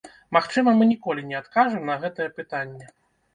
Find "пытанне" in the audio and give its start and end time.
2.39-2.91